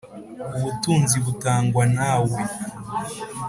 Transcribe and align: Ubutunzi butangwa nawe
Ubutunzi 0.55 1.15
butangwa 1.25 1.83
nawe 1.97 2.39